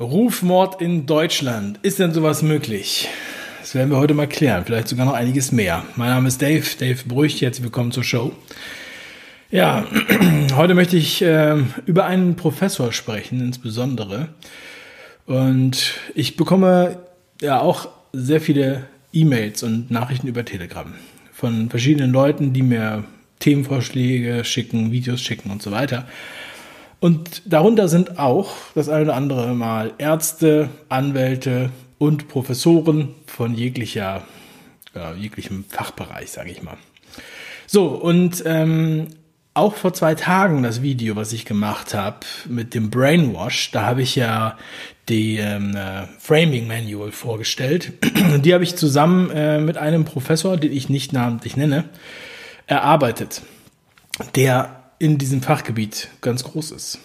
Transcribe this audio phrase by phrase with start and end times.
[0.00, 1.78] Rufmord in Deutschland.
[1.82, 3.08] Ist denn sowas möglich?
[3.60, 4.64] Das werden wir heute mal klären.
[4.64, 5.84] Vielleicht sogar noch einiges mehr.
[5.94, 7.40] Mein Name ist Dave, Dave Brüch.
[7.40, 8.32] Jetzt willkommen zur Show.
[9.52, 9.86] Ja,
[10.56, 14.30] heute möchte ich äh, über einen Professor sprechen, insbesondere.
[15.26, 16.98] Und ich bekomme
[17.40, 20.92] ja auch sehr viele E-Mails und Nachrichten über Telegram
[21.32, 23.04] von verschiedenen Leuten, die mir
[23.38, 26.08] Themenvorschläge schicken, Videos schicken und so weiter.
[27.04, 31.68] Und darunter sind auch das eine oder andere Mal Ärzte, Anwälte
[31.98, 34.22] und Professoren von jeglicher,
[34.96, 36.78] äh, jeglichem Fachbereich, sage ich mal.
[37.66, 39.08] So, und ähm,
[39.52, 44.00] auch vor zwei Tagen das Video, was ich gemacht habe mit dem Brainwash, da habe
[44.00, 44.56] ich ja
[45.10, 47.92] die ähm, äh, Framing Manual vorgestellt.
[48.38, 51.84] die habe ich zusammen äh, mit einem Professor, den ich nicht namentlich nenne,
[52.66, 53.42] erarbeitet,
[54.36, 56.98] der in diesem Fachgebiet ganz groß ist.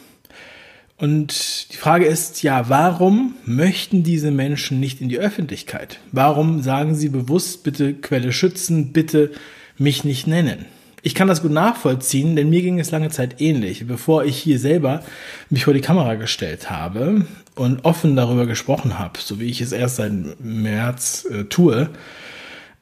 [0.98, 6.00] Und die Frage ist, ja, warum möchten diese Menschen nicht in die Öffentlichkeit?
[6.12, 9.32] Warum sagen sie bewusst, bitte Quelle schützen, bitte
[9.78, 10.66] mich nicht nennen?
[11.02, 13.88] Ich kann das gut nachvollziehen, denn mir ging es lange Zeit ähnlich.
[13.88, 15.02] Bevor ich hier selber
[15.50, 19.72] mich vor die Kamera gestellt habe und offen darüber gesprochen habe, so wie ich es
[19.72, 21.90] erst seit März äh, tue,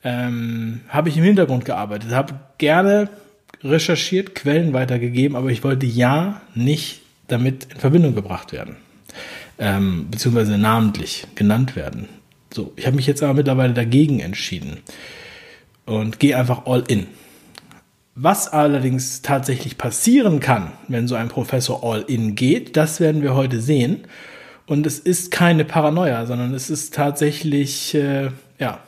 [0.03, 3.09] ähm, habe ich im Hintergrund gearbeitet, habe gerne
[3.69, 8.77] recherchiert, Quellen weitergegeben, aber ich wollte ja nicht damit in Verbindung gebracht werden,
[9.59, 12.07] ähm, beziehungsweise namentlich genannt werden.
[12.53, 14.77] So, ich habe mich jetzt aber mittlerweile dagegen entschieden
[15.85, 17.07] und gehe einfach all in.
[18.15, 23.35] Was allerdings tatsächlich passieren kann, wenn so ein Professor all in geht, das werden wir
[23.35, 24.05] heute sehen.
[24.65, 28.79] Und es ist keine Paranoia, sondern es ist tatsächlich äh, ja,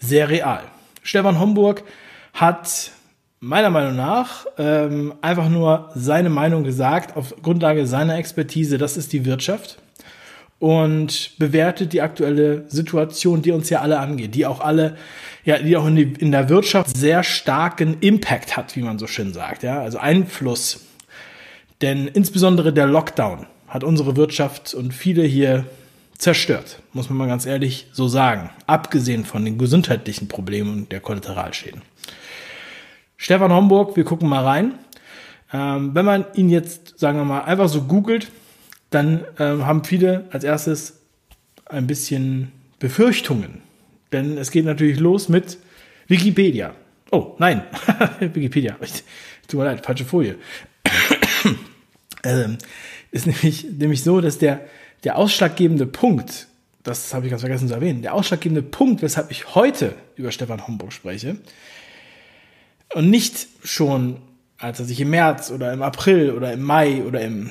[0.00, 0.62] sehr real.
[1.02, 1.84] Stefan Homburg
[2.32, 2.92] hat
[3.42, 8.78] meiner Meinung nach ähm, einfach nur seine Meinung gesagt auf Grundlage seiner Expertise.
[8.78, 9.78] Das ist die Wirtschaft
[10.60, 14.96] und bewertet die aktuelle Situation, die uns ja alle angeht, die auch alle,
[15.44, 19.08] ja, die auch in, die, in der Wirtschaft sehr starken Impact hat, wie man so
[19.08, 20.86] schön sagt, ja, also Einfluss.
[21.80, 25.64] Denn insbesondere der Lockdown hat unsere Wirtschaft und viele hier
[26.16, 31.00] zerstört, muss man mal ganz ehrlich so sagen, abgesehen von den gesundheitlichen Problemen und der
[31.00, 31.82] Kollateralschäden.
[33.32, 34.74] Stefan Homburg, wir gucken mal rein.
[35.54, 38.30] Ähm, wenn man ihn jetzt, sagen wir mal, einfach so googelt,
[38.90, 41.00] dann ähm, haben viele als erstes
[41.64, 43.62] ein bisschen Befürchtungen.
[44.12, 45.56] Denn es geht natürlich los mit
[46.08, 46.74] Wikipedia.
[47.10, 47.62] Oh, nein,
[48.20, 48.76] Wikipedia.
[49.48, 50.36] Tut mir leid, falsche Folie.
[52.24, 52.58] ähm,
[53.12, 54.60] ist nämlich, nämlich so, dass der,
[55.04, 56.48] der ausschlaggebende Punkt,
[56.82, 60.66] das habe ich ganz vergessen zu erwähnen, der ausschlaggebende Punkt, weshalb ich heute über Stefan
[60.66, 61.38] Homburg spreche,
[62.94, 64.18] und nicht schon,
[64.58, 67.50] als er sich im März oder im April oder im Mai oder im,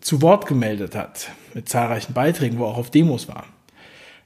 [0.00, 3.46] zu Wort gemeldet hat, mit zahlreichen Beiträgen, wo er auch auf Demos war.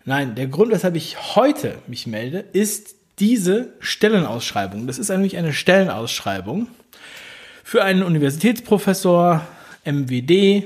[0.05, 4.87] Nein, der Grund, weshalb ich heute mich melde, ist diese Stellenausschreibung.
[4.87, 6.69] Das ist nämlich eine Stellenausschreibung
[7.63, 9.47] für einen Universitätsprofessor,
[9.85, 10.65] MWD,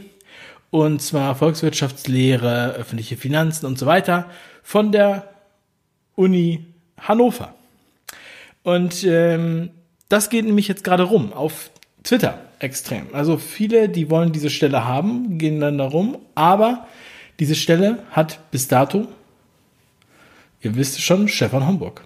[0.70, 4.28] und zwar Volkswirtschaftslehre, öffentliche Finanzen und so weiter
[4.62, 5.28] von der
[6.14, 6.66] Uni
[6.98, 7.54] Hannover.
[8.64, 9.70] Und ähm,
[10.08, 11.70] das geht nämlich jetzt gerade rum auf
[12.02, 13.06] Twitter extrem.
[13.12, 16.86] Also viele, die wollen diese Stelle haben, gehen dann darum, aber
[17.38, 19.06] diese Stelle hat bis dato,
[20.60, 22.02] ihr wisst schon, Stefan Homburg.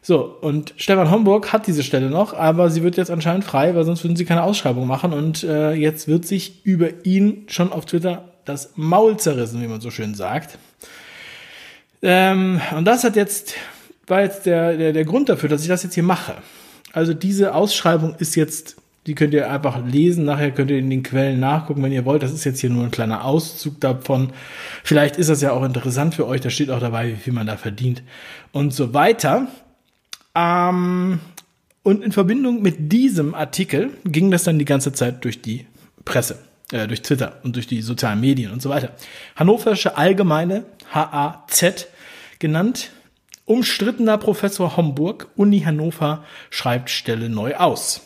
[0.00, 3.84] So, und Stefan Homburg hat diese Stelle noch, aber sie wird jetzt anscheinend frei, weil
[3.84, 7.86] sonst würden sie keine Ausschreibung machen und äh, jetzt wird sich über ihn schon auf
[7.86, 10.58] Twitter das Maul zerrissen, wie man so schön sagt.
[12.02, 13.54] Ähm, und das hat jetzt,
[14.06, 16.36] war jetzt der, der, der Grund dafür, dass ich das jetzt hier mache.
[16.92, 18.76] Also diese Ausschreibung ist jetzt,
[19.06, 20.24] die könnt ihr einfach lesen.
[20.24, 22.22] Nachher könnt ihr in den Quellen nachgucken, wenn ihr wollt.
[22.22, 24.32] Das ist jetzt hier nur ein kleiner Auszug davon.
[24.82, 26.40] Vielleicht ist das ja auch interessant für euch.
[26.40, 28.02] Da steht auch dabei, wie viel man da verdient
[28.52, 29.48] und so weiter.
[30.34, 31.20] Ähm,
[31.82, 35.66] und in Verbindung mit diesem Artikel ging das dann die ganze Zeit durch die
[36.04, 36.38] Presse,
[36.72, 38.90] äh, durch Twitter und durch die sozialen Medien und so weiter.
[39.36, 41.86] Hannoversche Allgemeine, HAZ
[42.38, 42.90] genannt,
[43.46, 48.02] Umstrittener Professor Homburg, Uni Hannover, schreibt Stelle neu aus.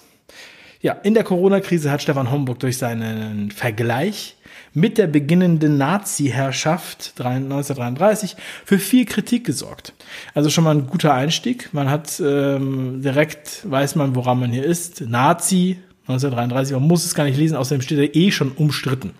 [0.82, 4.36] Ja, in der Corona-Krise hat Stefan Homburg durch seinen Vergleich
[4.74, 9.94] mit der beginnenden Nazi-Herrschaft 1933 für viel Kritik gesorgt.
[10.34, 11.70] Also schon mal ein guter Einstieg.
[11.72, 15.00] Man hat ähm, direkt, weiß man, woran man hier ist.
[15.00, 19.14] Nazi 1933, man muss es gar nicht lesen, außerdem steht er eh schon umstritten.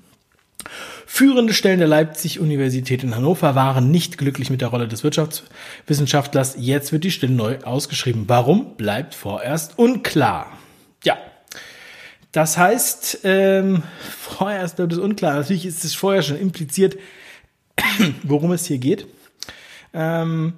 [1.13, 6.55] Führende Stellen der Leipzig-Universität in Hannover waren nicht glücklich mit der Rolle des Wirtschaftswissenschaftlers.
[6.57, 8.25] Jetzt wird die Stelle neu ausgeschrieben.
[8.29, 8.77] Warum?
[8.77, 10.47] Bleibt vorerst unklar.
[11.05, 11.19] Ja.
[12.31, 13.83] Das heißt, ähm,
[14.19, 15.35] vorher ist das unklar.
[15.35, 16.97] Natürlich ist es vorher schon impliziert,
[18.23, 19.09] worum es hier geht.
[19.93, 20.55] Ähm,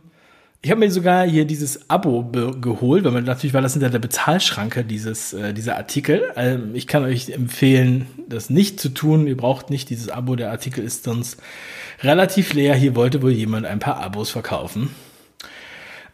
[0.65, 2.25] ich habe mir sogar hier dieses Abo
[2.61, 6.23] geholt, weil man natürlich war das hinter der Bezahlschranke dieses äh, dieser Artikel.
[6.37, 9.27] Ähm, ich kann euch empfehlen, das nicht zu tun.
[9.27, 10.37] Ihr braucht nicht dieses Abo.
[10.37, 11.43] Der Artikel ist sonst
[12.01, 12.77] relativ leer.
[12.77, 14.91] Hier wollte wohl jemand ein paar Abos verkaufen.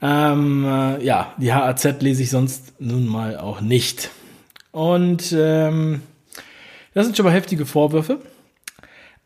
[0.00, 4.10] Ähm, äh, ja, die HAZ lese ich sonst nun mal auch nicht.
[4.72, 6.00] Und ähm,
[6.94, 8.20] das sind schon mal heftige Vorwürfe.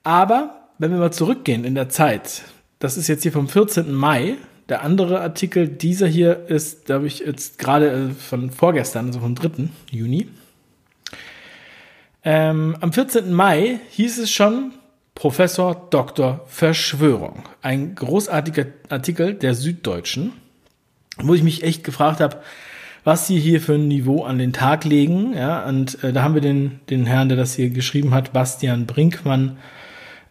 [0.02, 2.42] Aber wenn wir mal zurückgehen in der Zeit,
[2.80, 3.92] das ist jetzt hier vom 14.
[3.92, 4.36] Mai.
[4.68, 9.34] Der andere Artikel, dieser hier ist, glaube ich, jetzt gerade äh, von vorgestern, also vom
[9.34, 9.68] 3.
[9.90, 10.28] Juni.
[12.24, 13.32] Ähm, am 14.
[13.32, 14.72] Mai hieß es schon
[15.14, 16.44] Professor Dr.
[16.46, 17.44] Verschwörung.
[17.60, 20.32] Ein großartiger Artikel der Süddeutschen,
[21.18, 22.38] wo ich mich echt gefragt habe,
[23.04, 25.34] was sie hier für ein Niveau an den Tag legen.
[25.34, 28.86] Ja, und äh, da haben wir den, den Herrn, der das hier geschrieben hat, Bastian
[28.86, 29.58] Brinkmann,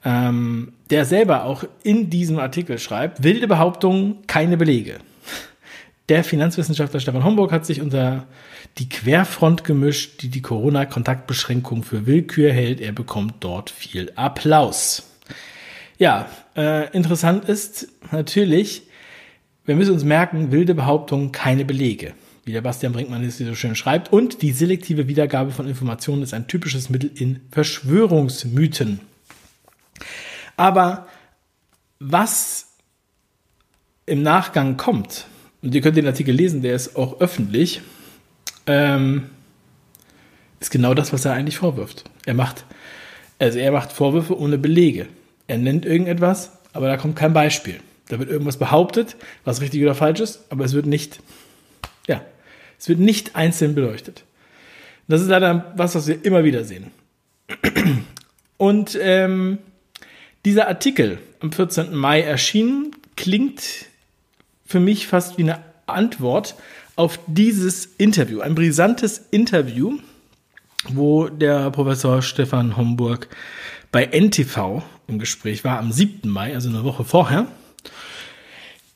[0.03, 4.99] ähm, der selber auch in diesem Artikel schreibt, wilde Behauptungen, keine Belege.
[6.09, 8.27] Der Finanzwissenschaftler Stefan Homburg hat sich unter
[8.77, 12.81] die Querfront gemischt, die die Corona-Kontaktbeschränkung für Willkür hält.
[12.81, 15.03] Er bekommt dort viel Applaus.
[15.97, 16.27] Ja,
[16.57, 18.83] äh, interessant ist natürlich,
[19.65, 22.13] wir müssen uns merken, wilde Behauptungen, keine Belege.
[22.43, 24.11] Wie der Bastian Brinkmann es hier so schön schreibt.
[24.11, 28.99] Und die selektive Wiedergabe von Informationen ist ein typisches Mittel in Verschwörungsmythen.
[30.57, 31.07] Aber
[31.99, 32.67] was
[34.05, 35.27] im Nachgang kommt,
[35.61, 37.81] und ihr könnt den Artikel lesen, der ist auch öffentlich,
[38.65, 39.29] ähm,
[40.59, 42.03] ist genau das, was er eigentlich vorwirft.
[42.25, 42.65] Er macht,
[43.39, 45.07] also er macht Vorwürfe ohne Belege.
[45.47, 47.79] Er nennt irgendetwas, aber da kommt kein Beispiel.
[48.07, 49.15] Da wird irgendwas behauptet,
[49.45, 51.21] was richtig oder falsch ist, aber es wird nicht,
[52.07, 52.21] ja,
[52.77, 54.23] es wird nicht einzeln beleuchtet.
[55.07, 56.91] Das ist leider was, was wir immer wieder sehen.
[58.57, 59.59] Und ähm,
[60.45, 61.95] dieser Artikel am 14.
[61.95, 63.61] Mai erschienen klingt
[64.65, 66.55] für mich fast wie eine Antwort
[66.95, 68.41] auf dieses Interview.
[68.41, 69.97] Ein brisantes Interview,
[70.89, 73.27] wo der Professor Stefan Homburg
[73.91, 76.29] bei NTV im Gespräch war am 7.
[76.29, 77.47] Mai, also eine Woche vorher.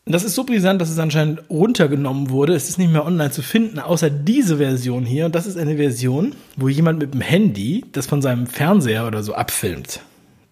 [0.08, 2.54] Das ist so brisant, dass es anscheinend runtergenommen wurde.
[2.54, 5.26] Es ist nicht mehr online zu finden, außer diese Version hier.
[5.26, 9.24] Und das ist eine Version, wo jemand mit dem Handy das von seinem Fernseher oder
[9.24, 10.02] so abfilmt.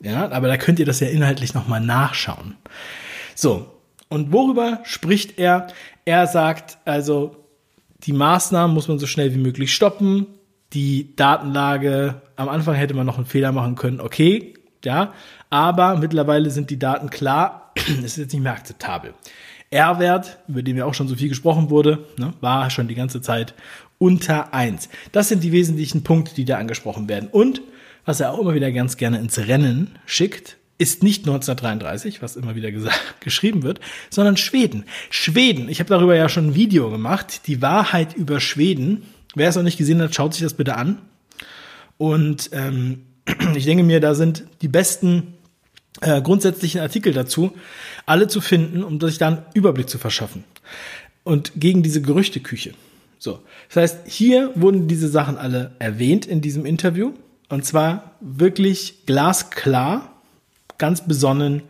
[0.04, 2.58] Ja, aber da könnt ihr das ja inhaltlich nochmal nachschauen.
[3.34, 3.70] So.
[4.10, 5.68] Und worüber spricht er?
[6.06, 7.36] Er sagt also,
[8.04, 10.28] die Maßnahmen muss man so schnell wie möglich stoppen.
[10.74, 14.54] Die Datenlage, am Anfang hätte man noch einen Fehler machen können, okay,
[14.84, 15.14] ja,
[15.50, 19.14] aber mittlerweile sind die Daten klar, es ist jetzt nicht mehr akzeptabel.
[19.70, 23.22] R-Wert, über den ja auch schon so viel gesprochen wurde, ne, war schon die ganze
[23.22, 23.56] Zeit
[23.98, 24.90] unter eins.
[25.12, 27.30] Das sind die wesentlichen Punkte, die da angesprochen werden.
[27.32, 27.62] Und
[28.06, 32.56] was er auch immer wieder ganz gerne ins Rennen schickt, ist nicht 1933, was immer
[32.56, 33.80] wieder gesagt, geschrieben wird,
[34.10, 34.86] sondern Schweden.
[35.10, 39.04] Schweden, ich habe darüber ja schon ein Video gemacht, die Wahrheit über Schweden.
[39.36, 40.98] Wer es noch nicht gesehen hat, schaut sich das bitte an.
[41.98, 43.04] Und ähm,
[43.56, 45.36] ich denke mir, da sind die besten
[46.02, 47.54] äh, grundsätzlichen Artikel dazu,
[48.06, 50.44] alle zu finden, um sich da einen Überblick zu verschaffen.
[51.24, 52.74] Und gegen diese Gerüchteküche.
[53.18, 53.40] So.
[53.70, 57.14] Das heißt, hier wurden diese Sachen alle erwähnt in diesem Interview.
[57.54, 60.12] Und zwar wirklich glasklar,
[60.80, 61.62] ganz besonnen.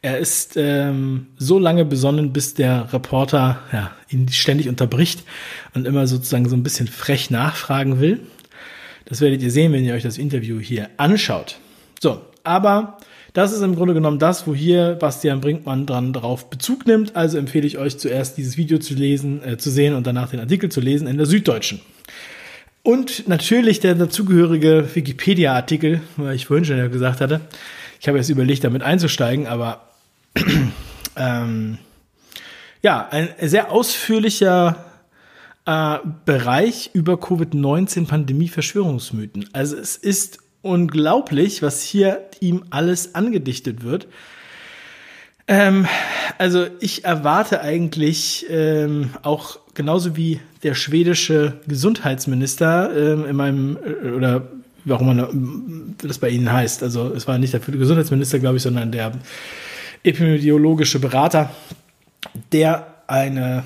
[0.00, 5.24] Er ist ähm, so lange besonnen, bis der Reporter ja, ihn ständig unterbricht
[5.74, 8.20] und immer sozusagen so ein bisschen frech nachfragen will.
[9.04, 11.58] Das werdet ihr sehen, wenn ihr euch das Interview hier anschaut.
[12.00, 12.96] So, aber
[13.34, 17.14] das ist im Grunde genommen das, wo hier Bastian Brinkmann dran drauf Bezug nimmt.
[17.14, 20.40] Also empfehle ich euch zuerst dieses Video zu lesen, äh, zu sehen und danach den
[20.40, 21.82] Artikel zu lesen in der Süddeutschen.
[22.86, 27.40] Und natürlich der dazugehörige Wikipedia-Artikel, weil ich vorhin schon ja gesagt hatte.
[28.00, 29.88] Ich habe jetzt überlegt, damit einzusteigen, aber
[31.16, 31.78] ähm,
[32.82, 34.84] ja, ein sehr ausführlicher
[35.64, 39.48] äh, Bereich über Covid-19-Pandemie-Verschwörungsmythen.
[39.52, 44.06] Also es ist unglaublich, was hier ihm alles angedichtet wird.
[45.48, 45.86] Ähm,
[46.38, 54.10] also ich erwarte eigentlich ähm, auch genauso wie der schwedische Gesundheitsminister ähm, in meinem äh,
[54.10, 54.48] oder
[54.84, 56.82] warum man das bei Ihnen heißt.
[56.82, 59.12] Also es war nicht der Gesundheitsminister, glaube ich, sondern der
[60.02, 61.50] epidemiologische Berater,
[62.52, 63.64] der eine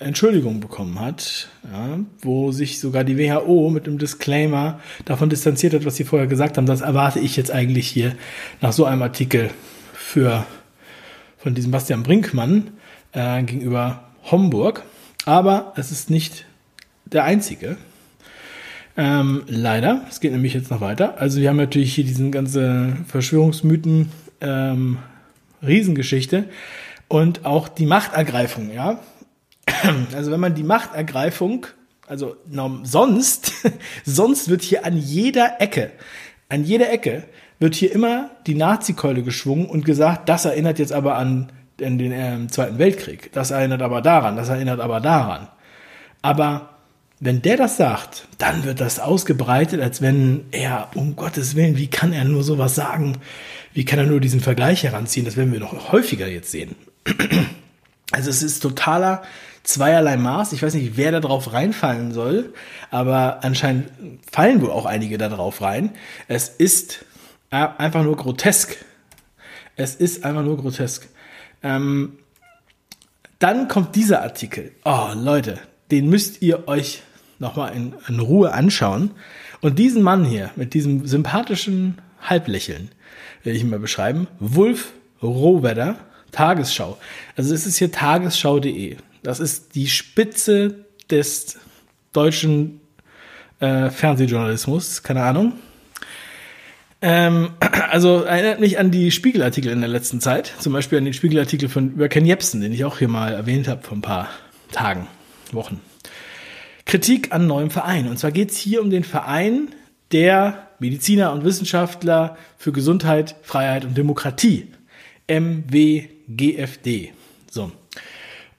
[0.00, 5.84] Entschuldigung bekommen hat, ja, wo sich sogar die WHO mit einem Disclaimer davon distanziert hat,
[5.84, 6.66] was sie vorher gesagt haben.
[6.66, 8.14] Das erwarte ich jetzt eigentlich hier
[8.60, 9.50] nach so einem Artikel
[9.94, 10.44] für
[11.44, 12.70] von diesem Bastian Brinkmann
[13.12, 14.82] äh, gegenüber Homburg.
[15.26, 16.46] Aber es ist nicht
[17.04, 17.76] der einzige.
[18.96, 21.20] Ähm, leider, es geht nämlich jetzt noch weiter.
[21.20, 24.10] Also wir haben natürlich hier diesen ganze Verschwörungsmythen
[24.40, 24.96] ähm,
[25.62, 26.48] Riesengeschichte
[27.08, 29.00] und auch die Machtergreifung, ja.
[30.16, 31.66] Also wenn man die Machtergreifung,
[32.06, 32.36] also
[32.84, 33.52] sonst,
[34.06, 35.92] sonst wird hier an jeder Ecke,
[36.48, 37.24] an jeder Ecke
[37.58, 42.12] wird hier immer die Nazi-Keule geschwungen und gesagt, das erinnert jetzt aber an den, den
[42.12, 45.48] äh, Zweiten Weltkrieg, das erinnert aber daran, das erinnert aber daran.
[46.22, 46.70] Aber
[47.20, 51.86] wenn der das sagt, dann wird das ausgebreitet, als wenn er, um Gottes Willen, wie
[51.86, 53.18] kann er nur sowas sagen?
[53.72, 55.24] Wie kann er nur diesen Vergleich heranziehen?
[55.24, 56.74] Das werden wir noch häufiger jetzt sehen.
[58.12, 59.22] Also es ist totaler
[59.64, 60.52] zweierlei Maß.
[60.52, 62.52] Ich weiß nicht, wer da drauf reinfallen soll,
[62.90, 63.88] aber anscheinend
[64.30, 65.90] fallen wohl auch einige da drauf rein.
[66.28, 67.04] Es ist
[67.54, 68.76] einfach nur grotesk.
[69.76, 71.08] Es ist einfach nur grotesk.
[71.62, 72.18] Ähm,
[73.38, 74.72] dann kommt dieser Artikel.
[74.84, 75.58] Oh, Leute,
[75.90, 77.02] den müsst ihr euch
[77.38, 79.10] nochmal in, in Ruhe anschauen.
[79.60, 82.90] Und diesen Mann hier mit diesem sympathischen Halblächeln
[83.42, 84.26] will ich mal beschreiben.
[84.40, 84.92] Wolf
[85.22, 85.96] Rohwedder,
[86.32, 86.98] Tagesschau.
[87.36, 88.96] Also es ist hier tagesschau.de.
[89.22, 91.58] Das ist die Spitze des
[92.12, 92.80] deutschen
[93.60, 95.54] äh, Fernsehjournalismus, keine Ahnung.
[97.06, 97.50] Ähm,
[97.90, 101.68] also erinnert mich an die Spiegelartikel in der letzten Zeit, zum Beispiel an den Spiegelartikel
[101.68, 104.30] von über Ken Jebsen, den ich auch hier mal erwähnt habe vor ein paar
[104.72, 105.06] Tagen,
[105.52, 105.80] Wochen.
[106.86, 108.08] Kritik an neuem Verein.
[108.08, 109.68] Und zwar geht es hier um den Verein
[110.12, 114.68] der Mediziner und Wissenschaftler für Gesundheit, Freiheit und Demokratie.
[115.28, 117.12] MWGFD.
[117.50, 117.70] So.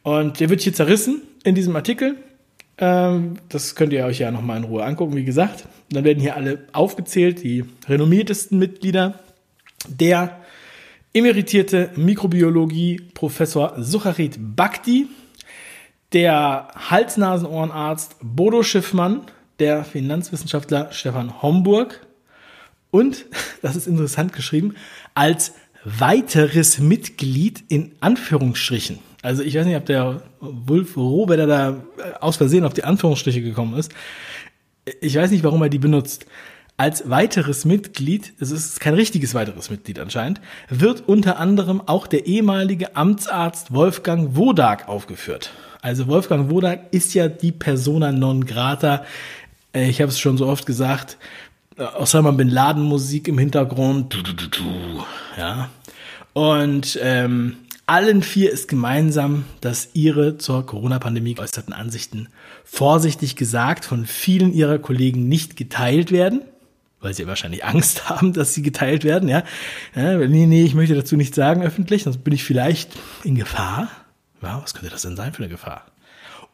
[0.04, 2.16] Und der wird hier zerrissen in diesem Artikel.
[2.78, 5.68] Ähm, das könnt ihr euch ja nochmal in Ruhe angucken, wie gesagt.
[5.90, 9.20] Dann werden hier alle aufgezählt, die renommiertesten Mitglieder.
[9.88, 10.42] Der
[11.14, 15.08] emeritierte Mikrobiologie-Professor Sucharit Bhakti,
[16.12, 19.22] der Hals-Nasen-Ohrenarzt Bodo Schiffmann,
[19.60, 22.06] der Finanzwissenschaftler Stefan Homburg
[22.92, 23.26] und,
[23.62, 24.76] das ist interessant geschrieben,
[25.14, 25.54] als
[25.86, 29.00] weiteres Mitglied in Anführungsstrichen.
[29.22, 31.84] Also ich weiß nicht, ob der Wolf Rohwedder da
[32.20, 33.92] aus Versehen auf die Anführungsstriche gekommen ist.
[35.02, 36.26] Ich weiß nicht, warum er die benutzt.
[36.78, 42.26] Als weiteres Mitglied, es ist kein richtiges weiteres Mitglied anscheinend, wird unter anderem auch der
[42.26, 45.52] ehemalige Amtsarzt Wolfgang Wodak aufgeführt.
[45.82, 49.06] Also Wolfgang Wodak ist ja die Persona non grata.
[49.74, 51.18] Äh, ich habe es schon so oft gesagt.
[51.78, 54.18] Äh, Osama Bin Laden Musik im Hintergrund.
[55.38, 55.70] Ja.
[56.34, 57.56] Und ähm,
[57.88, 62.30] allen vier ist gemeinsam, dass ihre zur Corona-Pandemie geäußerten Ansichten
[62.64, 66.42] vorsichtig gesagt von vielen ihrer Kollegen nicht geteilt werden,
[67.00, 69.30] weil sie wahrscheinlich Angst haben, dass sie geteilt werden.
[69.30, 69.44] Ja,
[69.96, 72.92] ja nee, nee, ich möchte dazu nichts sagen öffentlich, sonst bin ich vielleicht
[73.24, 73.90] in Gefahr.
[74.42, 75.86] Ja, was könnte das denn sein für eine Gefahr?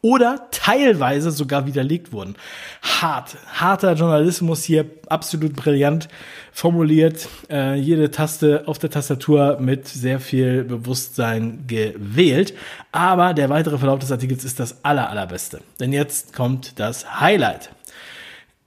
[0.04, 2.34] Oder teilweise sogar widerlegt wurden.
[2.82, 6.08] Hart, harter Journalismus hier, absolut brillant
[6.52, 7.28] formuliert.
[7.48, 12.52] Äh, jede Taste auf der Tastatur mit sehr viel Bewusstsein gewählt.
[12.90, 15.60] Aber der weitere Verlauf des Artikels ist das aller, allerbeste.
[15.78, 17.70] Denn jetzt kommt das Highlight.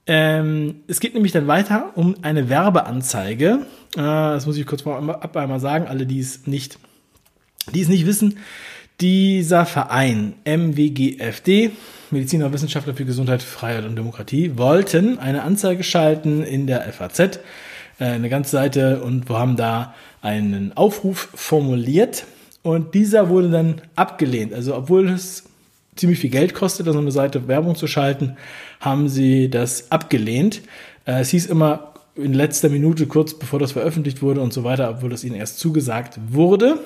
[0.06, 3.66] Ähm, es geht nämlich dann weiter um eine Werbeanzeige.
[3.94, 6.78] Äh, das muss ich kurz vorab einmal sagen, alle, die es nicht,
[7.74, 8.38] die es nicht wissen.
[9.00, 11.70] Dieser Verein MWGFD,
[12.10, 17.30] Mediziner Wissenschaftler für Gesundheit, Freiheit und Demokratie, wollten eine Anzeige schalten in der FAZ, äh,
[17.98, 22.24] eine ganze Seite, und wir haben da einen Aufruf formuliert.
[22.62, 24.54] Und dieser wurde dann abgelehnt.
[24.54, 25.44] Also obwohl es
[25.94, 28.38] ziemlich viel Geld kostet, so eine Seite Werbung zu schalten,
[28.80, 30.62] haben sie das abgelehnt.
[31.04, 34.88] Äh, es hieß immer in letzter Minute, kurz bevor das veröffentlicht wurde und so weiter,
[34.88, 36.78] obwohl das ihnen erst zugesagt wurde.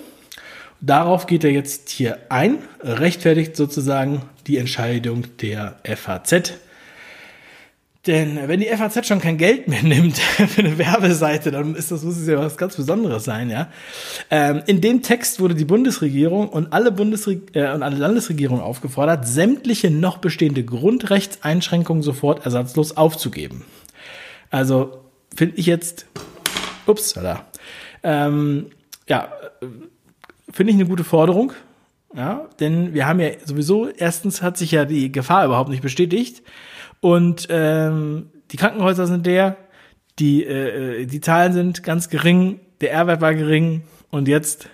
[0.80, 6.54] Darauf geht er jetzt hier ein, rechtfertigt sozusagen die Entscheidung der FAZ.
[8.06, 12.02] Denn wenn die FAZ schon kein Geld mehr nimmt für eine Werbeseite, dann ist das
[12.02, 13.68] muss es ja was ganz Besonderes sein, ja.
[14.30, 19.28] Ähm, in dem Text wurde die Bundesregierung und alle Bundesreg äh, und alle Landesregierungen aufgefordert,
[19.28, 23.64] sämtliche noch bestehende Grundrechtseinschränkungen sofort ersatzlos aufzugeben.
[24.50, 25.04] Also
[25.36, 26.06] finde ich jetzt,
[26.86, 27.44] ups, da.
[28.02, 28.70] Ähm,
[29.08, 29.30] ja,
[30.52, 31.52] finde ich eine gute Forderung.
[32.14, 36.42] Ja, denn wir haben ja sowieso, erstens hat sich ja die Gefahr überhaupt nicht bestätigt.
[37.00, 39.56] Und ähm, die Krankenhäuser sind leer,
[40.18, 44.68] die, äh, die Zahlen sind ganz gering, der R-Wert war gering und jetzt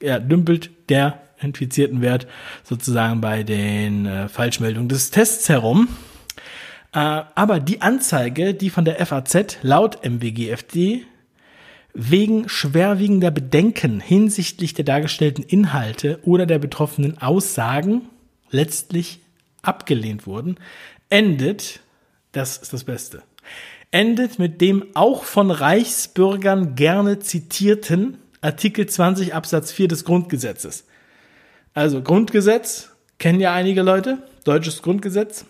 [0.00, 2.26] ja, dümpelt der infizierten Wert
[2.64, 5.88] sozusagen bei den äh, Falschmeldungen des Tests herum.
[6.92, 6.98] Äh,
[7.34, 11.04] aber die Anzeige, die von der FAZ laut MWGFD
[11.94, 18.02] wegen schwerwiegender Bedenken hinsichtlich der dargestellten Inhalte oder der betroffenen Aussagen
[18.50, 19.20] letztlich
[19.62, 20.56] abgelehnt wurden,
[21.10, 21.80] endet
[22.32, 23.22] das ist das Beste,
[23.90, 30.84] endet mit dem auch von Reichsbürgern gerne zitierten Artikel 20 Absatz 4 des Grundgesetzes.
[31.74, 35.44] Also Grundgesetz, kennen ja einige Leute, deutsches Grundgesetz.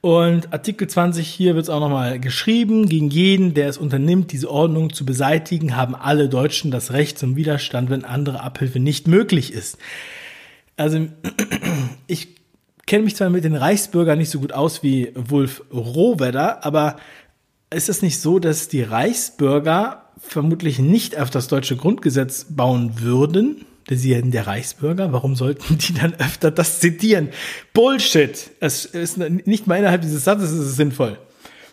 [0.00, 4.50] Und Artikel 20 hier wird es auch nochmal geschrieben, gegen jeden, der es unternimmt, diese
[4.50, 9.52] Ordnung zu beseitigen, haben alle Deutschen das Recht zum Widerstand, wenn andere Abhilfe nicht möglich
[9.52, 9.76] ist.
[10.78, 11.06] Also
[12.06, 12.28] ich
[12.86, 16.96] kenne mich zwar mit den Reichsbürgern nicht so gut aus wie Wolf Rohwedder, aber
[17.72, 23.66] ist es nicht so, dass die Reichsbürger vermutlich nicht auf das deutsche Grundgesetz bauen würden?
[23.88, 27.30] Sie sind der Reichsbürger, warum sollten die dann öfter das zitieren?
[27.72, 28.50] Bullshit!
[28.60, 31.18] Es ist nicht mal innerhalb dieses Satzes ist es sinnvoll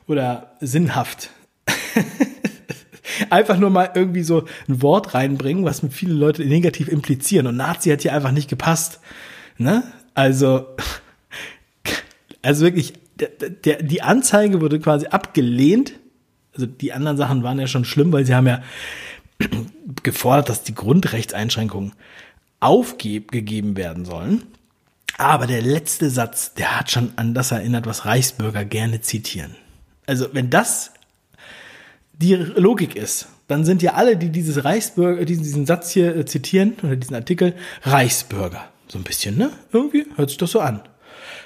[0.08, 1.30] oder sinnhaft.
[3.30, 7.48] einfach nur mal irgendwie so ein Wort reinbringen, was viele Leute negativ implizieren.
[7.48, 9.00] Und Nazi hat hier einfach nicht gepasst.
[9.58, 9.84] Ne?
[10.14, 10.68] Also,
[12.42, 15.94] also wirklich, der, der, die Anzeige wurde quasi abgelehnt.
[16.54, 18.62] Also die anderen Sachen waren ja schon schlimm, weil sie haben ja
[20.04, 21.94] gefordert, dass die Grundrechtseinschränkungen
[22.60, 24.44] aufgegeben werden sollen.
[25.18, 29.56] Aber der letzte Satz, der hat schon an das erinnert, was Reichsbürger gerne zitieren.
[30.06, 30.92] Also wenn das
[32.14, 36.26] die Logik ist, dann sind ja alle, die dieses Reichsbürger, diesen, diesen Satz hier äh,
[36.26, 37.54] zitieren oder diesen Artikel,
[37.84, 38.66] Reichsbürger.
[38.88, 39.52] So ein bisschen, ne?
[39.72, 40.82] Irgendwie hört sich das so an.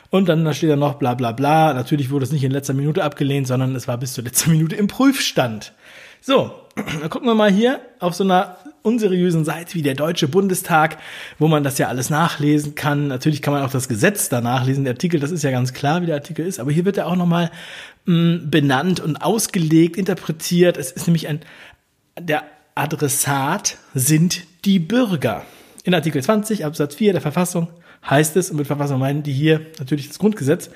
[0.10, 1.74] Und dann da steht da noch bla bla bla.
[1.74, 4.75] Natürlich wurde es nicht in letzter Minute abgelehnt, sondern es war bis zur letzten Minute
[4.75, 5.74] im Prüfstand.
[6.21, 6.53] So,
[7.10, 10.98] gucken wir mal hier auf so einer unseriösen Seite wie der Deutsche Bundestag,
[11.38, 13.08] wo man das ja alles nachlesen kann.
[13.08, 14.86] Natürlich kann man auch das Gesetz da nachlesen.
[14.86, 16.60] Der Artikel, das ist ja ganz klar, wie der Artikel ist.
[16.60, 17.51] Aber hier wird er auch nochmal
[18.06, 20.78] mm, benannt und ausgelegt, interpretiert.
[20.78, 21.42] Es ist nämlich ein,
[22.20, 22.44] der
[22.75, 25.44] Adressat sind die Bürger.
[25.84, 27.68] In Artikel 20 Absatz 4 der Verfassung
[28.10, 30.69] heißt es, und mit Verfassung meinen die hier natürlich das Grundgesetz,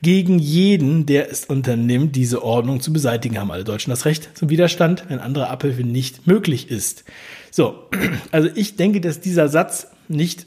[0.00, 4.48] gegen jeden, der es unternimmt, diese Ordnung zu beseitigen, haben alle Deutschen das Recht zum
[4.48, 7.04] Widerstand, wenn andere Abhilfe nicht möglich ist.
[7.50, 7.88] So,
[8.30, 10.46] also ich denke, dass dieser Satz nicht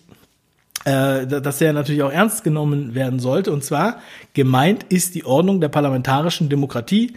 [0.86, 3.52] äh, dass er natürlich auch ernst genommen werden sollte.
[3.52, 4.00] Und zwar
[4.34, 7.13] gemeint ist die Ordnung der parlamentarischen Demokratie,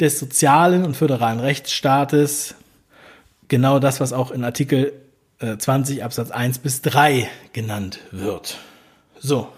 [0.00, 2.54] des sozialen und föderalen Rechtsstaates,
[3.48, 4.92] genau das, was auch in Artikel
[5.40, 8.58] 20 äh, Absatz 1 bis 3 genannt wird.
[9.18, 9.48] So.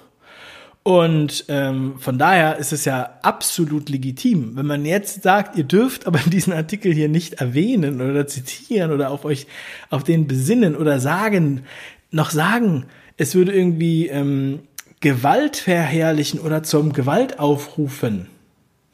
[0.85, 6.07] Und ähm, von daher ist es ja absolut legitim, wenn man jetzt sagt, ihr dürft
[6.07, 9.47] aber diesen Artikel hier nicht erwähnen oder zitieren oder auf euch
[9.91, 11.65] auf den besinnen oder sagen,
[12.11, 14.61] noch sagen, es würde irgendwie ähm,
[15.01, 18.29] Gewalt verherrlichen oder zum Gewalt aufrufen.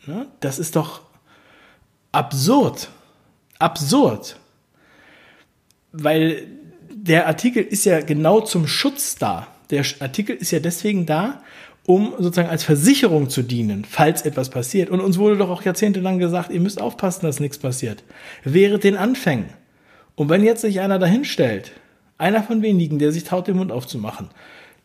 [0.06, 0.26] Ne?
[0.40, 1.02] Das ist doch
[2.12, 2.90] absurd.
[3.58, 4.36] Absurd.
[5.92, 6.46] Weil
[7.02, 9.46] der Artikel ist ja genau zum Schutz da.
[9.70, 11.42] Der Artikel ist ja deswegen da,
[11.86, 14.90] um sozusagen als Versicherung zu dienen, falls etwas passiert.
[14.90, 18.04] Und uns wurde doch auch jahrzehntelang gesagt, ihr müsst aufpassen, dass nichts passiert.
[18.44, 19.46] Während den Anfängen.
[20.14, 21.72] Und wenn jetzt sich einer dahinstellt,
[22.18, 24.28] einer von wenigen, der sich traut, den Mund aufzumachen,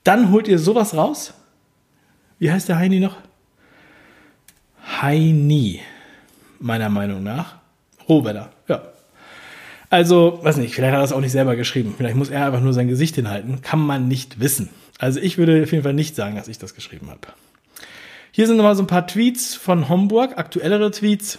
[0.04, 1.34] dann holt ihr sowas raus?
[2.38, 3.17] Wie heißt der Heini noch?
[5.02, 5.80] Heini,
[6.60, 7.56] meiner Meinung nach.
[8.08, 8.92] Rohwedder, ja.
[9.93, 11.93] Also, weiß nicht, vielleicht hat er es auch nicht selber geschrieben.
[11.95, 13.62] Vielleicht muss er einfach nur sein Gesicht hinhalten.
[13.62, 14.69] Kann man nicht wissen.
[14.97, 17.27] Also ich würde auf jeden Fall nicht sagen, dass ich das geschrieben habe.
[18.32, 21.38] Hier sind nochmal so ein paar Tweets von Homburg, aktuellere Tweets,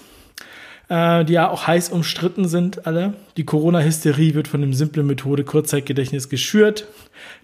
[0.89, 3.15] äh, die ja auch heiß umstritten sind, alle.
[3.37, 6.87] Die Corona-Hysterie wird von dem simplen Methode Kurzzeitgedächtnis geschürt.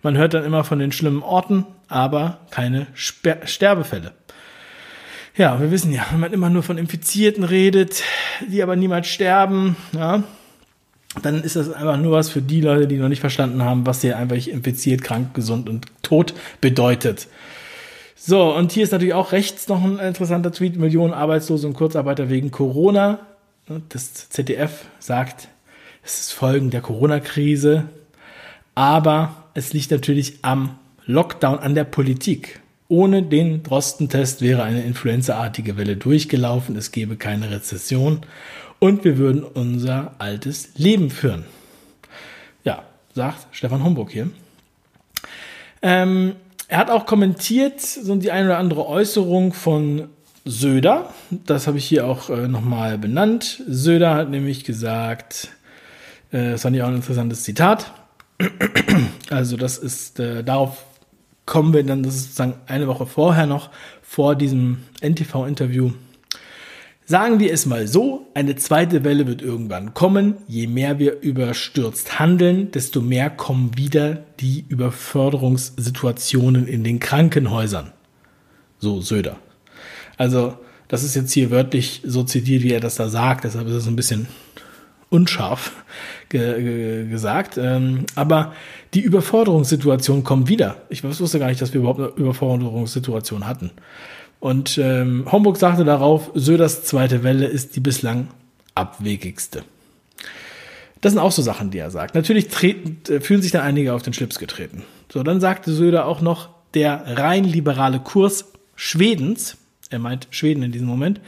[0.04, 4.12] Man hört dann immer von den schlimmen Orten, aber keine Sper Sterbefälle.
[5.36, 8.04] Ja, wir wissen ja, wenn man immer nur von Infizierten redet,
[8.48, 10.22] die aber niemals sterben, ja,
[11.22, 14.00] dann ist das einfach nur was für die Leute, die noch nicht verstanden haben, was
[14.00, 17.26] hier einfach infiziert, krank, gesund und tot bedeutet.
[18.14, 20.76] So, und hier ist natürlich auch rechts noch ein interessanter Tweet.
[20.76, 23.18] Millionen Arbeitslose und Kurzarbeiter wegen Corona.
[23.88, 25.48] Das ZDF sagt,
[26.04, 27.84] es ist Folgen der Corona-Krise.
[28.74, 32.60] Aber es liegt natürlich am Lockdown, an der Politik.
[32.88, 36.76] Ohne den Drosten-Test wäre eine influenzaartige Welle durchgelaufen.
[36.76, 38.20] Es gäbe keine Rezession
[38.80, 41.44] und wir würden unser altes Leben führen.
[42.64, 42.82] Ja,
[43.14, 44.30] sagt Stefan Homburg hier.
[45.82, 46.34] Ähm,
[46.66, 50.08] er hat auch kommentiert so die eine oder andere Äußerung von
[50.44, 51.12] Söder.
[51.30, 53.62] Das habe ich hier auch äh, nochmal benannt.
[53.68, 55.50] Söder hat nämlich gesagt,
[56.32, 57.92] äh, das fand ich auch ein interessantes Zitat.
[59.30, 60.84] Also das ist, äh, darauf
[61.46, 63.70] kommen wir dann, das ist sozusagen eine Woche vorher noch,
[64.02, 65.92] vor diesem NTV-Interview
[67.10, 70.36] Sagen wir es mal so, eine zweite Welle wird irgendwann kommen.
[70.46, 77.90] Je mehr wir überstürzt handeln, desto mehr kommen wieder die Überförderungssituationen in den Krankenhäusern.
[78.78, 79.38] So Söder.
[80.18, 83.74] Also, das ist jetzt hier wörtlich so zitiert, wie er das da sagt, deshalb ist
[83.74, 84.28] es ein bisschen
[85.08, 85.72] unscharf
[86.28, 87.58] ge ge gesagt.
[87.58, 88.52] Ähm, aber
[88.94, 90.82] die Überforderungssituation kommt wieder.
[90.90, 93.72] Ich wusste gar nicht, dass wir überhaupt eine Überforderungssituation hatten.
[94.40, 98.28] Und ähm, Homburg sagte darauf, Söders zweite Welle ist die bislang
[98.74, 99.62] abwegigste.
[101.02, 102.14] Das sind auch so Sachen, die er sagt.
[102.14, 104.84] Natürlich treten, äh, fühlen sich da einige auf den Schlips getreten.
[105.12, 109.58] So, dann sagte Söder auch noch, der rein liberale Kurs Schwedens,
[109.90, 111.20] er meint Schweden in diesem Moment,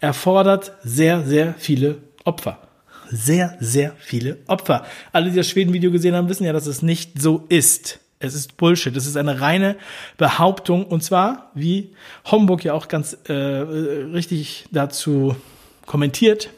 [0.00, 2.58] erfordert sehr, sehr viele Opfer.
[3.10, 4.84] Sehr, sehr viele Opfer.
[5.10, 7.98] Alle, die das Schweden-Video gesehen haben, wissen ja, dass es nicht so ist.
[8.22, 8.94] Es ist Bullshit.
[8.96, 9.76] Es ist eine reine
[10.18, 10.84] Behauptung.
[10.84, 11.90] Und zwar, wie
[12.30, 15.34] Homburg ja auch ganz äh, richtig dazu
[15.86, 16.50] kommentiert,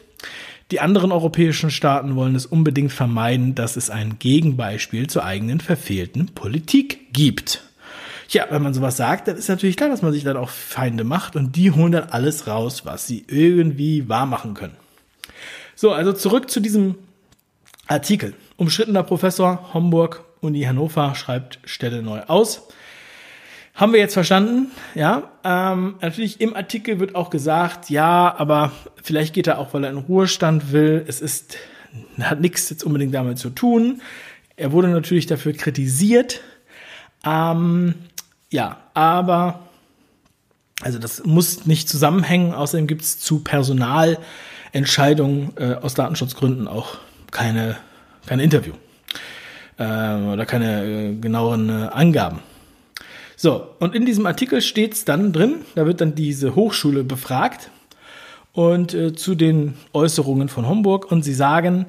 [0.71, 6.27] die anderen europäischen Staaten wollen es unbedingt vermeiden, dass es ein Gegenbeispiel zur eigenen verfehlten
[6.27, 7.63] Politik gibt.
[8.29, 11.03] Ja, wenn man sowas sagt, dann ist natürlich klar, dass man sich dann auch Feinde
[11.03, 14.75] macht und die holen dann alles raus, was sie irgendwie wahr machen können.
[15.75, 16.95] So, also zurück zu diesem
[17.87, 18.33] Artikel.
[18.57, 22.67] Umstrittener Professor Homburg Uni Hannover schreibt Stelle neu aus.
[23.73, 24.71] Haben wir jetzt verstanden?
[24.93, 29.83] Ja, ähm, natürlich im Artikel wird auch gesagt, ja, aber vielleicht geht er auch, weil
[29.83, 31.03] er in Ruhestand will.
[31.07, 31.57] Es ist,
[32.19, 34.03] hat nichts jetzt unbedingt damit zu tun.
[34.57, 36.41] Er wurde natürlich dafür kritisiert.
[37.25, 37.95] Ähm,
[38.51, 39.61] ja, aber
[40.81, 42.53] also das muss nicht zusammenhängen.
[42.53, 46.99] Außerdem gibt es zu Personalentscheidungen äh, aus Datenschutzgründen auch
[47.31, 47.77] keine,
[48.27, 48.73] kein Interview
[49.83, 52.39] äh, oder keine äh, genaueren äh, Angaben.
[53.35, 57.71] So, und in diesem Artikel steht es dann drin, da wird dann diese Hochschule befragt
[58.53, 61.87] und äh, zu den Äußerungen von Homburg und sie sagen,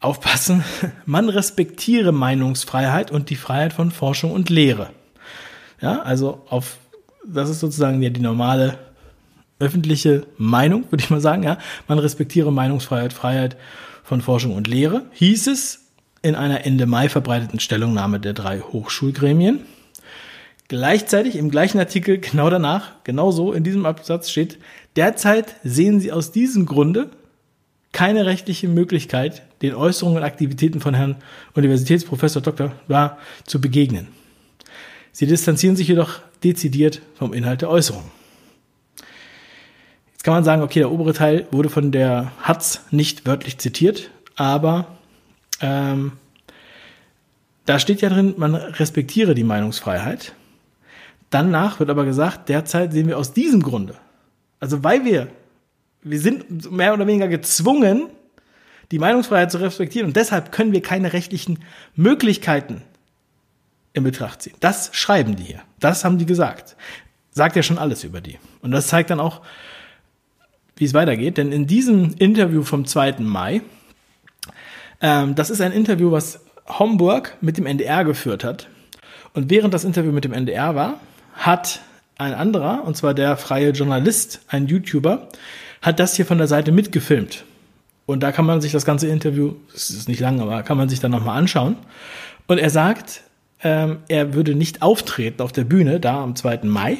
[0.00, 0.62] aufpassen,
[1.06, 4.90] man respektiere Meinungsfreiheit und die Freiheit von Forschung und Lehre.
[5.80, 6.78] Ja, also auf,
[7.26, 8.78] das ist sozusagen ja die normale
[9.58, 11.58] öffentliche Meinung, würde ich mal sagen, ja.
[11.88, 13.56] Man respektiere Meinungsfreiheit, Freiheit
[14.02, 15.83] von Forschung und Lehre, hieß es
[16.24, 19.60] in einer Ende Mai verbreiteten Stellungnahme der drei Hochschulgremien.
[20.68, 24.58] Gleichzeitig im gleichen Artikel, genau danach, genauso in diesem Absatz steht,
[24.96, 27.10] derzeit sehen sie aus diesem Grunde
[27.92, 31.16] keine rechtliche Möglichkeit, den Äußerungen und Aktivitäten von Herrn
[31.52, 32.72] Universitätsprofessor Dr.
[32.88, 34.08] Wa zu begegnen.
[35.12, 38.10] Sie distanzieren sich jedoch dezidiert vom Inhalt der Äußerungen.
[40.12, 44.10] Jetzt kann man sagen, okay, der obere Teil wurde von der Hatz nicht wörtlich zitiert,
[44.36, 44.93] aber
[45.64, 46.12] ähm,
[47.64, 50.34] da steht ja drin, man respektiere die Meinungsfreiheit.
[51.30, 53.96] Danach wird aber gesagt, derzeit sehen wir aus diesem Grunde,
[54.60, 55.28] also weil wir,
[56.02, 58.08] wir sind mehr oder weniger gezwungen,
[58.90, 61.60] die Meinungsfreiheit zu respektieren und deshalb können wir keine rechtlichen
[61.96, 62.82] Möglichkeiten
[63.94, 64.54] in Betracht ziehen.
[64.60, 65.62] Das schreiben die hier.
[65.80, 66.76] Das haben die gesagt.
[67.30, 68.38] Sagt ja schon alles über die.
[68.60, 69.40] Und das zeigt dann auch,
[70.76, 71.38] wie es weitergeht.
[71.38, 73.20] Denn in diesem Interview vom 2.
[73.20, 73.62] Mai
[75.04, 78.68] ähm, das ist ein Interview, was Homburg mit dem NDR geführt hat.
[79.34, 80.98] Und während das Interview mit dem NDR war,
[81.34, 81.80] hat
[82.16, 85.28] ein anderer, und zwar der freie Journalist, ein YouTuber,
[85.82, 87.44] hat das hier von der Seite mitgefilmt.
[88.06, 90.88] Und da kann man sich das ganze Interview, es ist nicht lang, aber kann man
[90.88, 91.76] sich dann nochmal anschauen.
[92.46, 93.24] Und er sagt,
[93.62, 96.60] ähm, er würde nicht auftreten auf der Bühne da am 2.
[96.62, 96.96] Mai.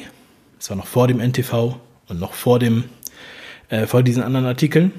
[0.59, 2.83] Das war noch vor dem NTV und noch vor dem,
[3.69, 4.91] äh, vor diesen anderen Artikeln.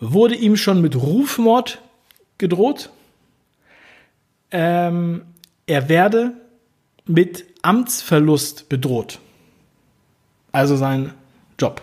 [0.00, 1.78] Wurde ihm schon mit Rufmord
[2.38, 2.90] gedroht.
[4.50, 5.22] Ähm,
[5.66, 6.32] er werde
[7.04, 9.20] mit Amtsverlust bedroht.
[10.52, 11.12] Also sein
[11.58, 11.82] Job.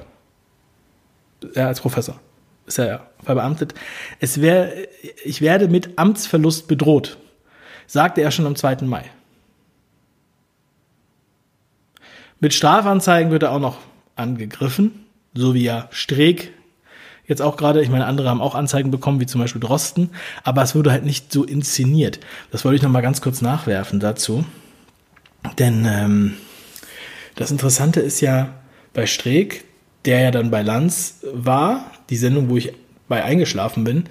[1.53, 2.19] Er als Professor
[2.65, 3.73] ist er ja verbeamtet.
[4.19, 4.71] Es wär,
[5.23, 7.17] ich werde mit Amtsverlust bedroht,
[7.87, 8.77] sagte er schon am 2.
[8.83, 9.09] Mai.
[12.39, 13.77] Mit Strafanzeigen wird er auch noch
[14.15, 16.53] angegriffen, so wie ja Streeck
[17.33, 20.11] jetzt auch gerade, ich meine, andere haben auch Anzeigen bekommen, wie zum Beispiel Drosten,
[20.43, 22.19] aber es wurde halt nicht so inszeniert.
[22.51, 24.45] Das wollte ich nochmal ganz kurz nachwerfen dazu.
[25.59, 26.35] Denn ähm,
[27.35, 28.53] das Interessante ist ja
[28.93, 29.65] bei Streeck,
[30.05, 32.73] der ja dann bei Lanz war, die Sendung, wo ich
[33.07, 34.05] bei eingeschlafen bin,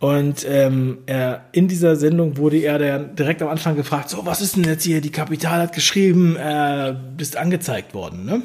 [0.00, 4.42] und ähm, er, in dieser Sendung wurde er dann direkt am Anfang gefragt, so, was
[4.42, 8.42] ist denn jetzt hier, die Kapital hat geschrieben, äh, bist angezeigt worden, ne?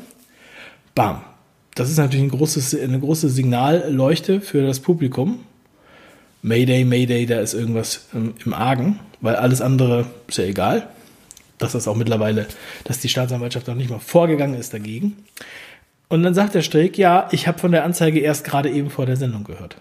[0.96, 1.22] Bam
[1.80, 5.46] das ist natürlich ein großes, eine große Signalleuchte für das Publikum.
[6.42, 10.90] Mayday, Mayday, da ist irgendwas im, Argen, weil alles andere ist ja egal.
[11.58, 12.48] Dass das auch mittlerweile,
[12.84, 15.24] dass die Staatsanwaltschaft noch nicht mal vorgegangen ist dagegen.
[16.10, 19.06] Und dann sagt der Strick, ja, ich habe von der Anzeige erst gerade eben vor
[19.06, 19.78] der Sendung gehört.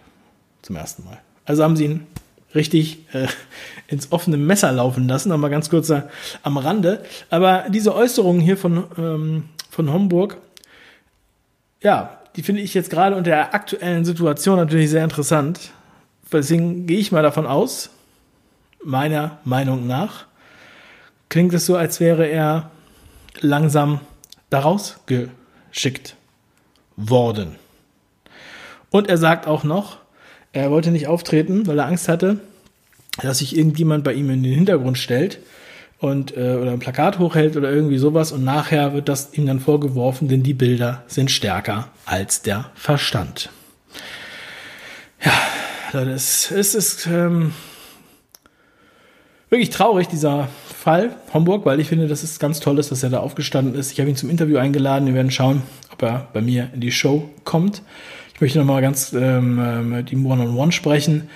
[0.63, 1.19] Zum ersten Mal.
[1.47, 2.07] Also haben sie ihn
[2.55, 3.27] richtig äh,
[3.89, 5.93] ins offene Messer laufen lassen, aber ganz kurz
[6.45, 7.03] am Rande.
[7.29, 10.37] Aber diese Äußerungen hier von, ähm, von Homburg
[11.81, 15.73] ja, die finde ich jetzt gerade unter der aktuellen Situation natürlich sehr interessant.
[16.33, 17.91] Deswegen gehe ich mal davon aus,
[18.85, 20.27] meiner Meinung nach,
[21.29, 22.71] klingt es so, als wäre er
[23.41, 24.01] langsam
[24.51, 26.17] daraus geschickt
[26.97, 27.57] worden.
[28.91, 29.99] Und er sagt auch noch,
[30.53, 32.41] er wollte nicht auftreten, weil er Angst hatte,
[33.21, 35.41] dass sich irgendjemand bei ihm in den Hintergrund stellt
[35.99, 39.61] und äh, oder ein Plakat hochhält oder irgendwie sowas und nachher wird das ihm dann
[39.61, 43.51] vorgeworfen, denn die Bilder sind stärker als der Verstand.
[45.25, 45.33] Ja,
[45.93, 47.53] das ist, ist ähm,
[49.51, 53.19] wirklich traurig, dieser Fall Homburg, weil ich finde, das ist ganz toll, dass er da
[53.19, 53.91] aufgestanden ist.
[53.91, 55.07] Ich habe ihn zum Interview eingeladen.
[55.07, 57.83] Wir werden schauen, ob er bei mir in die Show kommt.
[58.35, 61.29] Ich möchte nochmal ganz ähm, mit ihm one-on-one sprechen.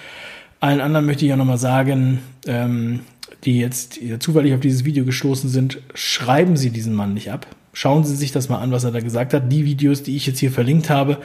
[0.61, 3.01] Allen anderen möchte ich auch nochmal sagen, ähm,
[3.45, 7.47] die jetzt zufällig auf dieses Video gestoßen sind, schreiben Sie diesen Mann nicht ab.
[7.73, 9.51] Schauen Sie sich das mal an, was er da gesagt hat.
[9.51, 11.19] Die Videos, die ich jetzt hier verlinkt habe,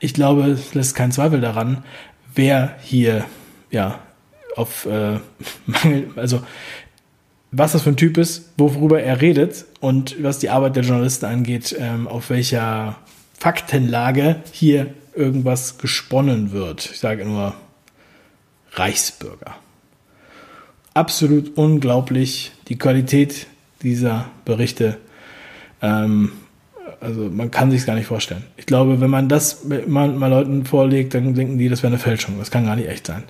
[0.00, 1.82] ich glaube, es lässt keinen Zweifel daran,
[2.34, 3.24] wer hier
[3.70, 3.98] ja
[4.56, 5.18] auf äh,
[5.66, 6.42] Mangel, also
[7.56, 11.26] was das für ein Typ ist, worüber er redet und was die Arbeit der Journalisten
[11.26, 12.96] angeht, ähm, auf welcher
[13.38, 16.90] Faktenlage hier irgendwas gesponnen wird.
[16.92, 17.54] Ich sage nur
[18.72, 19.54] Reichsbürger.
[20.94, 23.46] Absolut unglaublich die Qualität
[23.82, 24.96] dieser Berichte.
[25.82, 26.32] Ähm,
[27.00, 28.44] also man kann sich gar nicht vorstellen.
[28.56, 31.98] Ich glaube, wenn man das mal, mal Leuten vorlegt, dann denken die, das wäre eine
[31.98, 32.38] Fälschung.
[32.38, 33.24] Das kann gar nicht echt sein.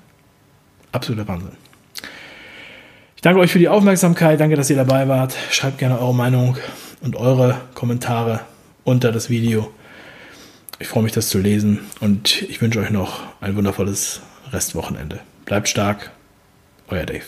[0.92, 1.50] Absoluter Wahnsinn.
[3.16, 4.38] Ich danke euch für die Aufmerksamkeit.
[4.38, 5.34] Danke, dass ihr dabei wart.
[5.50, 6.56] Schreibt gerne eure Meinung
[7.00, 8.40] und eure Kommentare
[8.84, 9.70] unter das Video.
[10.78, 14.20] Ich freue mich, das zu lesen und ich wünsche euch noch ein wundervolles
[14.52, 15.20] Restwochenende.
[15.46, 16.10] Bleibt stark,
[16.88, 17.24] euer Dave.